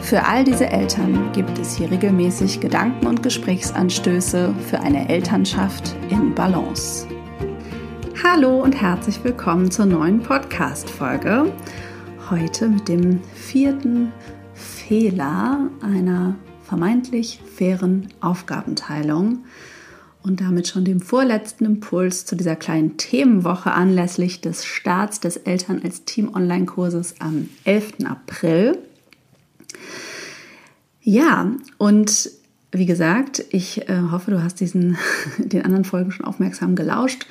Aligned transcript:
Für 0.00 0.24
all 0.24 0.44
diese 0.44 0.66
Eltern 0.66 1.32
gibt 1.32 1.58
es 1.58 1.76
hier 1.76 1.90
regelmäßig 1.90 2.60
Gedanken 2.60 3.06
und 3.06 3.22
Gesprächsanstöße 3.22 4.54
für 4.68 4.80
eine 4.80 5.08
Elternschaft 5.08 5.94
in 6.08 6.34
Balance. 6.34 7.06
Hallo 8.22 8.62
und 8.62 8.80
herzlich 8.80 9.22
willkommen 9.22 9.70
zur 9.70 9.86
neuen 9.86 10.20
Podcast-Folge. 10.20 11.52
Heute 12.30 12.68
mit 12.68 12.88
dem 12.88 13.20
vierten 13.34 14.12
Fehler 14.54 15.68
einer 15.82 16.36
vermeintlich 16.62 17.40
fairen 17.54 18.08
Aufgabenteilung 18.20 19.44
und 20.22 20.40
damit 20.40 20.68
schon 20.68 20.84
dem 20.84 21.00
vorletzten 21.00 21.66
Impuls 21.66 22.24
zu 22.24 22.34
dieser 22.34 22.56
kleinen 22.56 22.96
Themenwoche 22.96 23.72
anlässlich 23.72 24.40
des 24.40 24.64
Starts 24.64 25.20
des 25.20 25.36
Eltern 25.36 25.82
als 25.84 26.04
Team 26.04 26.34
Online-Kurses 26.34 27.16
am 27.20 27.50
11. 27.64 28.06
April. 28.06 28.78
Ja, 31.00 31.50
und 31.78 32.30
wie 32.72 32.86
gesagt, 32.86 33.44
ich 33.50 33.88
äh, 33.88 34.02
hoffe, 34.10 34.30
du 34.30 34.42
hast 34.42 34.60
diesen, 34.60 34.98
den 35.38 35.64
anderen 35.64 35.84
Folgen 35.84 36.10
schon 36.12 36.26
aufmerksam 36.26 36.76
gelauscht. 36.76 37.26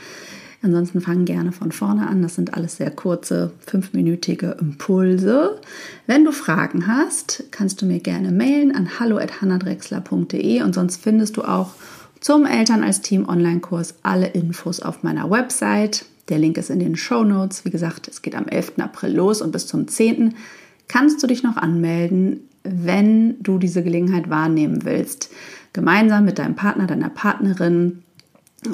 Ansonsten 0.64 1.02
fangen 1.02 1.26
gerne 1.26 1.52
von 1.52 1.72
vorne 1.72 2.08
an. 2.08 2.24
Das 2.24 2.34
sind 2.36 2.56
alles 2.56 2.78
sehr 2.78 2.90
kurze, 2.90 3.52
fünfminütige 3.66 4.58
Impulse. 4.60 5.62
Wenn 6.08 6.26
du 6.26 6.32
Fragen 6.32 6.88
hast, 6.88 7.44
kannst 7.52 7.82
du 7.82 7.86
mir 7.86 8.00
gerne 8.00 8.32
mailen 8.32 8.76
an 8.76 9.00
hallo.hannadrexler.de 9.00 10.64
und 10.64 10.74
sonst 10.74 11.04
findest 11.04 11.38
du 11.38 11.44
auch 11.44 11.76
zum 12.20 12.46
Eltern 12.46 12.84
als 12.84 13.02
Team 13.02 13.30
Online-Kurs 13.30 13.96
alle 14.02 14.28
Infos 14.28 14.80
auf 14.80 15.04
meiner 15.04 15.30
Website. 15.30 16.06
Der 16.30 16.40
Link 16.40 16.58
ist 16.58 16.72
in 16.72 16.80
den 16.80 16.96
Show 16.96 17.24
Notes. 17.24 17.64
Wie 17.64 17.70
gesagt, 17.70 18.08
es 18.08 18.24
geht 18.24 18.36
am 18.36 18.48
11. 18.48 18.74
April 18.80 19.16
los 19.16 19.44
und 19.44 19.52
bis 19.52 19.68
zum 19.68 19.88
10. 19.88 20.34
kannst 20.88 21.22
du 21.22 21.28
dich 21.28 21.44
noch 21.44 21.58
anmelden 21.58 22.48
wenn 22.70 23.42
du 23.42 23.58
diese 23.58 23.84
Gelegenheit 23.84 24.30
wahrnehmen 24.30 24.84
willst, 24.84 25.32
gemeinsam 25.74 26.26
mit 26.26 26.40
deinem 26.40 26.56
Partner, 26.56 26.88
deiner 26.88 27.10
Partnerin, 27.10 28.04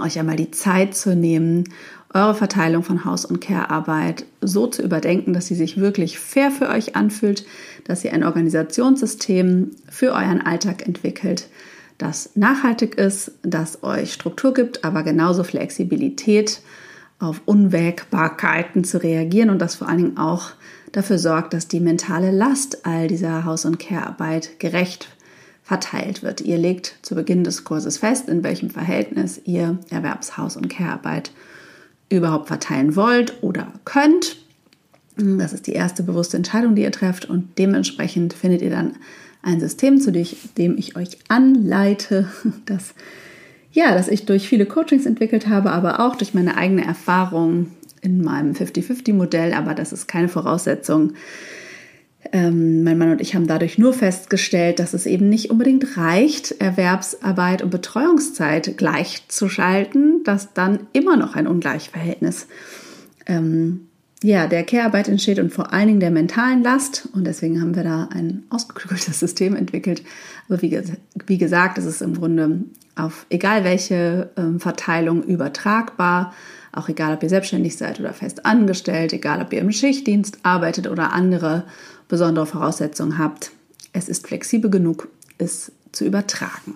euch 0.02 0.18
einmal 0.18 0.38
die 0.38 0.52
Zeit 0.52 0.96
zu 0.96 1.16
nehmen, 1.16 1.66
eure 2.14 2.36
Verteilung 2.36 2.84
von 2.84 3.06
Haus- 3.06 3.26
und 3.26 3.42
Care-Arbeit 3.42 4.26
so 4.42 4.68
zu 4.68 4.84
überdenken, 4.84 5.34
dass 5.34 5.48
sie 5.48 5.56
sich 5.56 5.78
wirklich 5.78 6.20
fair 6.20 6.52
für 6.52 6.70
euch 6.70 6.96
anfühlt, 6.96 7.46
dass 7.86 8.04
ihr 8.04 8.14
ein 8.14 8.24
Organisationssystem 8.24 9.72
für 9.90 10.14
euren 10.14 10.42
Alltag 10.42 10.88
entwickelt, 10.88 11.50
das 11.98 12.32
nachhaltig 12.36 12.96
ist, 12.96 13.32
das 13.44 13.84
euch 13.84 14.14
Struktur 14.14 14.54
gibt, 14.54 14.84
aber 14.84 15.04
genauso 15.04 15.44
Flexibilität 15.44 16.62
auf 17.24 17.42
Unwägbarkeiten 17.46 18.84
zu 18.84 19.02
reagieren 19.02 19.50
und 19.50 19.60
das 19.60 19.76
vor 19.76 19.88
allen 19.88 19.98
Dingen 19.98 20.18
auch 20.18 20.52
dafür 20.92 21.18
sorgt, 21.18 21.54
dass 21.54 21.68
die 21.68 21.80
mentale 21.80 22.32
Last 22.32 22.86
all 22.86 23.08
dieser 23.08 23.46
Haus- 23.46 23.66
und 23.66 23.80
Care-Arbeit 23.80 24.60
gerecht 24.60 25.10
verteilt 25.64 26.22
wird. 26.22 26.42
Ihr 26.42 26.58
legt 26.58 26.98
zu 27.02 27.16
Beginn 27.16 27.44
des 27.44 27.64
Kurses 27.64 27.98
fest, 27.98 28.28
in 28.28 28.44
welchem 28.44 28.70
Verhältnis 28.70 29.42
ihr 29.46 29.80
Erwerbshaus- 29.90 30.58
und 30.58 30.70
Care-Arbeit 30.70 31.32
überhaupt 32.10 32.48
verteilen 32.48 32.96
wollt 32.96 33.42
oder 33.42 33.72
könnt. 33.86 34.38
Das 35.16 35.54
ist 35.54 35.68
die 35.68 35.74
erste 35.74 36.04
bewusste 36.04 36.38
Entscheidung, 36.38 36.76
die 36.76 36.84
ihr 36.84 36.92
trefft 36.92 37.26
und 37.26 37.58
dementsprechend 37.58 38.34
findet 38.34 38.62
ihr 38.62 38.70
dann 38.70 38.98
ein 39.42 39.60
System, 39.60 40.00
zu 40.00 40.12
dem 40.12 40.78
ich 40.78 40.96
euch 40.96 41.18
anleite, 41.28 42.28
das 42.66 42.94
ja, 43.74 43.94
das 43.94 44.08
ich 44.08 44.26
durch 44.26 44.48
viele 44.48 44.66
Coachings 44.66 45.06
entwickelt 45.06 45.50
habe, 45.50 45.72
aber 45.72 46.00
auch 46.00 46.16
durch 46.16 46.34
meine 46.34 46.56
eigene 46.58 46.86
Erfahrung 46.86 47.72
in 48.02 48.24
meinem 48.24 48.54
50-50-Modell, 48.54 49.54
aber 49.54 49.74
das 49.74 49.92
ist 49.92 50.08
keine 50.08 50.30
Voraussetzung. 50.30 51.14
Ähm, 52.32 52.84
mein 52.84 52.98
Mann 52.98 53.12
und 53.12 53.22
ich 53.22 53.36
haben 53.36 53.48
dadurch 53.48 53.78
nur 53.78 53.94
festgestellt, 53.94 54.80
dass 54.80 54.94
es 54.94 55.06
eben 55.06 55.28
nicht 55.28 55.50
unbedingt 55.50 55.98
reicht, 55.98 56.52
Erwerbsarbeit 56.62 57.64
und 57.64 57.72
Betreuungszeit 57.72 58.78
gleichzuschalten, 58.78 60.24
dass 60.24 60.54
dann 60.54 60.82
immer 60.94 61.18
noch 61.18 61.36
ein 61.36 61.48
Ungleichverhältnis 61.48 62.48
ähm, 63.26 63.88
ja, 64.24 64.48
der 64.48 64.64
Care-Arbeit 64.64 65.10
entsteht 65.10 65.38
und 65.38 65.54
vor 65.54 65.74
allen 65.74 65.88
Dingen 65.88 66.00
der 66.00 66.10
mentalen 66.10 66.64
Last. 66.64 67.10
Und 67.14 67.26
deswegen 67.26 67.62
haben 67.62 67.76
wir 67.76 67.84
da 67.84 68.08
ein 68.12 68.44
ausgeklügeltes 68.50 69.20
System 69.20 69.56
entwickelt. 69.56 70.02
Aber 70.48 70.62
wie, 70.62 70.82
wie 71.28 71.38
gesagt, 71.38 71.78
es 71.78 71.86
ist 71.86 72.02
im 72.02 72.16
Grunde 72.16 72.62
auf 72.96 73.26
egal 73.30 73.66
welche 73.66 74.32
ähm, 74.38 74.62
Verteilung 74.62 75.24
übertragbar. 75.24 76.34
Auch 76.72 76.88
egal, 76.88 77.14
ob 77.14 77.22
ihr 77.22 77.30
selbstständig 77.30 77.76
seid 77.76 78.00
oder 78.00 78.14
fest 78.14 78.46
angestellt, 78.46 79.12
egal, 79.12 79.42
ob 79.42 79.52
ihr 79.52 79.60
im 79.60 79.72
Schichtdienst 79.72 80.40
arbeitet 80.44 80.88
oder 80.88 81.12
andere 81.12 81.66
besondere 82.08 82.46
Voraussetzungen 82.46 83.18
habt. 83.18 83.52
Es 83.92 84.08
ist 84.08 84.26
flexibel 84.26 84.72
genug, 84.72 85.10
es 85.38 85.72
zu 85.92 86.06
übertragen. 86.06 86.76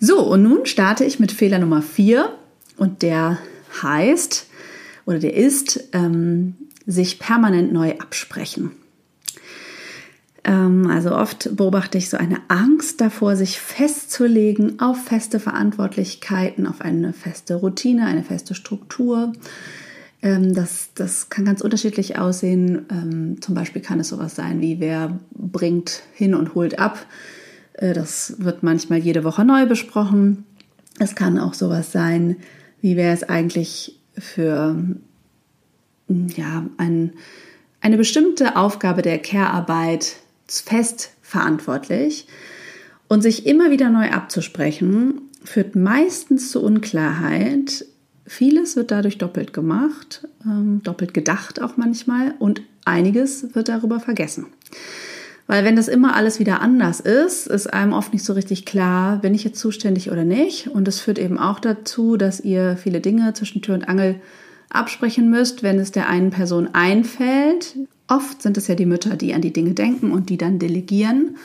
So, 0.00 0.20
und 0.20 0.42
nun 0.42 0.66
starte 0.66 1.04
ich 1.04 1.20
mit 1.20 1.30
Fehler 1.30 1.60
Nummer 1.60 1.80
4 1.80 2.28
und 2.76 3.02
der 3.02 3.38
heißt 3.82 4.48
oder 5.06 5.18
der 5.18 5.34
ist, 5.34 5.88
ähm, 5.92 6.54
sich 6.86 7.18
permanent 7.18 7.72
neu 7.72 7.92
absprechen. 7.98 8.72
Ähm, 10.44 10.86
also 10.88 11.16
oft 11.16 11.56
beobachte 11.56 11.98
ich 11.98 12.10
so 12.10 12.16
eine 12.16 12.38
Angst 12.48 13.00
davor, 13.00 13.36
sich 13.36 13.58
festzulegen 13.58 14.80
auf 14.80 15.02
feste 15.02 15.40
Verantwortlichkeiten, 15.40 16.66
auf 16.66 16.80
eine 16.82 17.12
feste 17.12 17.54
Routine, 17.54 18.06
eine 18.06 18.22
feste 18.22 18.54
Struktur. 18.54 19.32
Ähm, 20.22 20.54
das, 20.54 20.90
das 20.94 21.30
kann 21.30 21.46
ganz 21.46 21.62
unterschiedlich 21.62 22.18
aussehen. 22.18 22.86
Ähm, 22.90 23.40
zum 23.40 23.54
Beispiel 23.54 23.80
kann 23.80 24.00
es 24.00 24.08
sowas 24.08 24.34
sein 24.34 24.60
wie, 24.60 24.80
wer 24.80 25.18
bringt 25.32 26.02
hin 26.12 26.34
und 26.34 26.54
holt 26.54 26.78
ab. 26.78 27.06
Äh, 27.74 27.94
das 27.94 28.36
wird 28.38 28.62
manchmal 28.62 28.98
jede 28.98 29.24
Woche 29.24 29.44
neu 29.44 29.66
besprochen. 29.66 30.44
Es 30.98 31.14
kann 31.14 31.38
auch 31.38 31.54
sowas 31.54 31.90
sein, 31.90 32.36
wie 32.80 32.96
wäre 32.96 33.14
es 33.14 33.22
eigentlich 33.22 33.98
für 34.18 34.76
ja, 36.08 36.66
ein, 36.76 37.12
eine 37.80 37.96
bestimmte 37.96 38.56
Aufgabe 38.56 39.02
der 39.02 39.18
Care-Arbeit 39.18 40.16
fest 40.46 41.12
verantwortlich. 41.22 42.26
Und 43.08 43.22
sich 43.22 43.46
immer 43.46 43.70
wieder 43.70 43.90
neu 43.90 44.10
abzusprechen, 44.10 45.20
führt 45.44 45.76
meistens 45.76 46.50
zu 46.50 46.62
Unklarheit. 46.62 47.84
Vieles 48.26 48.76
wird 48.76 48.90
dadurch 48.90 49.18
doppelt 49.18 49.52
gemacht, 49.52 50.26
ähm, 50.44 50.82
doppelt 50.82 51.12
gedacht 51.12 51.60
auch 51.60 51.76
manchmal 51.76 52.34
und 52.38 52.62
einiges 52.84 53.54
wird 53.54 53.68
darüber 53.68 54.00
vergessen. 54.00 54.46
Weil 55.46 55.64
wenn 55.64 55.76
das 55.76 55.88
immer 55.88 56.16
alles 56.16 56.40
wieder 56.40 56.60
anders 56.62 57.00
ist, 57.00 57.46
ist 57.46 57.72
einem 57.72 57.92
oft 57.92 58.12
nicht 58.12 58.24
so 58.24 58.32
richtig 58.32 58.64
klar, 58.64 59.18
bin 59.18 59.34
ich 59.34 59.44
jetzt 59.44 59.58
zuständig 59.58 60.10
oder 60.10 60.24
nicht. 60.24 60.68
Und 60.68 60.88
es 60.88 61.00
führt 61.00 61.18
eben 61.18 61.38
auch 61.38 61.60
dazu, 61.60 62.16
dass 62.16 62.40
ihr 62.40 62.76
viele 62.76 63.00
Dinge 63.00 63.34
zwischen 63.34 63.60
Tür 63.60 63.74
und 63.74 63.88
Angel 63.88 64.16
absprechen 64.70 65.30
müsst, 65.30 65.62
wenn 65.62 65.78
es 65.78 65.92
der 65.92 66.08
einen 66.08 66.30
Person 66.30 66.70
einfällt. 66.72 67.76
Oft 68.08 68.42
sind 68.42 68.56
es 68.56 68.68
ja 68.68 68.74
die 68.74 68.86
Mütter, 68.86 69.16
die 69.16 69.34
an 69.34 69.42
die 69.42 69.52
Dinge 69.52 69.72
denken 69.72 70.12
und 70.12 70.30
die 70.30 70.38
dann 70.38 70.58
delegieren. 70.58 71.36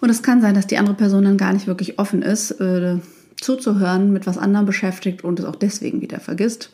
Und 0.00 0.10
es 0.10 0.22
kann 0.22 0.40
sein, 0.40 0.54
dass 0.54 0.66
die 0.66 0.78
andere 0.78 0.94
Person 0.94 1.24
dann 1.24 1.38
gar 1.38 1.52
nicht 1.52 1.66
wirklich 1.66 1.98
offen 1.98 2.22
ist, 2.22 2.52
äh, 2.52 2.98
zuzuhören, 3.40 4.12
mit 4.12 4.26
was 4.26 4.38
anderem 4.38 4.66
beschäftigt 4.66 5.24
und 5.24 5.40
es 5.40 5.44
auch 5.44 5.56
deswegen 5.56 6.00
wieder 6.00 6.20
vergisst. 6.20 6.70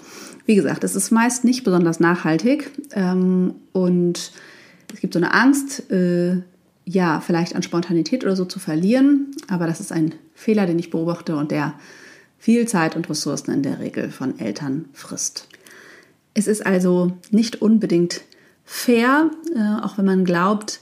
Wie 0.47 0.55
gesagt, 0.55 0.85
es 0.85 0.97
ist 0.97 1.11
meist 1.11 1.45
nicht 1.45 1.65
besonders 1.65 2.01
nachhaltig 2.01 2.71
ähm, 2.93 3.55
und 3.73 4.33
es 4.93 5.01
gibt 5.01 5.15
so 5.15 5.19
eine 5.19 5.33
Angst, 5.33 5.91
äh, 5.91 6.43
ja, 6.85 7.21
vielleicht 7.21 7.55
an 7.55 7.63
Spontanität 7.63 8.25
oder 8.25 8.37
so 8.37 8.45
zu 8.45 8.59
verlieren, 8.59 9.35
aber 9.49 9.67
das 9.67 9.81
ist 9.81 9.93
ein 9.93 10.15
Fehler, 10.35 10.67
den 10.67 10.79
ich 10.79 10.91
beobachte 10.91 11.37
und 11.37 11.51
der 11.51 11.75
viel 12.39 12.69
Zeit 12.69 12.95
und 12.95 13.09
Ressourcen 13.09 13.53
in 13.53 13.63
der 13.63 13.79
Regel 13.79 14.11
von 14.11 14.39
Eltern 14.39 14.87
frisst. 14.93 15.49
Es 16.35 16.47
ist 16.47 16.67
also 16.67 17.13
nicht 17.31 17.63
unbedingt 17.63 18.23
fair, 18.65 19.31
äh, 19.55 19.83
auch 19.83 19.97
wenn 19.99 20.05
man 20.05 20.25
glaubt, 20.25 20.81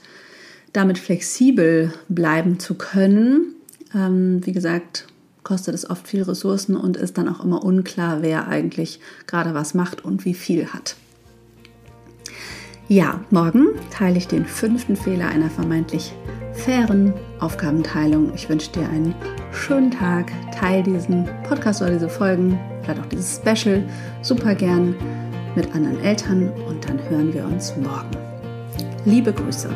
damit 0.73 0.97
flexibel 0.97 1.93
bleiben 2.09 2.59
zu 2.59 2.75
können. 2.75 3.55
Ähm, 3.93 4.45
wie 4.45 4.51
gesagt, 4.51 5.07
kostet 5.43 5.75
es 5.75 5.89
oft 5.89 6.07
viel 6.07 6.23
Ressourcen 6.23 6.75
und 6.75 6.97
ist 6.97 7.17
dann 7.17 7.29
auch 7.29 7.43
immer 7.43 7.63
unklar, 7.63 8.21
wer 8.21 8.47
eigentlich 8.47 8.99
gerade 9.27 9.53
was 9.53 9.73
macht 9.73 10.03
und 10.03 10.25
wie 10.25 10.33
viel 10.33 10.67
hat. 10.73 10.95
Ja, 12.89 13.21
morgen 13.29 13.67
teile 13.91 14.17
ich 14.17 14.27
den 14.27 14.45
fünften 14.45 14.97
Fehler 14.97 15.29
einer 15.29 15.49
vermeintlich 15.49 16.13
fairen 16.51 17.13
Aufgabenteilung. 17.39 18.33
Ich 18.35 18.49
wünsche 18.49 18.71
dir 18.71 18.87
einen 18.89 19.15
schönen 19.53 19.89
Tag. 19.89 20.31
Teil 20.51 20.83
diesen 20.83 21.25
Podcast 21.47 21.81
oder 21.81 21.91
diese 21.91 22.09
Folgen, 22.09 22.59
vielleicht 22.81 22.99
auch 22.99 23.05
dieses 23.05 23.37
Special 23.37 23.83
super 24.21 24.53
gern 24.53 24.95
mit 25.55 25.73
anderen 25.73 26.01
Eltern 26.01 26.51
und 26.67 26.87
dann 26.87 26.99
hören 27.09 27.33
wir 27.33 27.45
uns 27.45 27.73
morgen. 27.77 28.11
Liebe 29.05 29.31
Grüße. 29.31 29.69